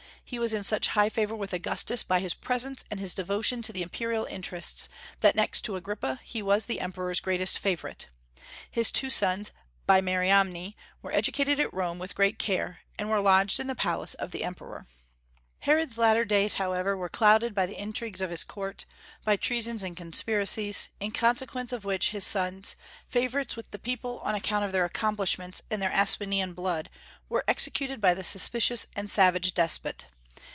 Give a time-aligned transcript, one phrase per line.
[0.23, 3.73] He was in such high favor with Augustus by his presents and his devotion to
[3.73, 4.87] the imperial interests,
[5.19, 8.07] that, next to Agrippa, he was the emperor's greatest favorite.
[8.69, 9.51] His two sons
[9.85, 14.13] by Mariamne were educated at Rome with great care, and were lodged in the palace
[14.13, 14.85] of the Emperor.
[15.59, 18.85] Herod's latter days however were clouded by the intrigues of his court,
[19.25, 22.77] by treason and conspiracies, in consequence of which his sons,
[23.09, 26.89] favorites with the people on account of their accomplishments and their Asmonean blood,
[27.27, 30.05] were executed by the suspicious and savage despot.